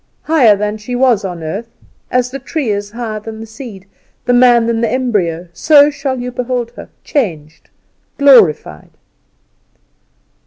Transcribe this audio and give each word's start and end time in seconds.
Higher 0.23 0.55
than 0.55 0.77
she 0.79 0.95
was 0.95 1.23
on 1.23 1.43
earth, 1.43 1.69
as 2.09 2.31
the 2.31 2.39
tree 2.39 2.71
is 2.71 2.89
higher 2.89 3.19
than 3.19 3.39
the 3.39 3.45
seed, 3.45 3.85
the 4.25 4.33
man 4.33 4.65
than 4.65 4.81
the 4.81 4.89
embryo, 4.89 5.47
so 5.53 5.91
shall 5.91 6.19
you 6.19 6.31
behold 6.31 6.71
her; 6.71 6.89
changed, 7.03 7.69
glorified!" 8.17 8.97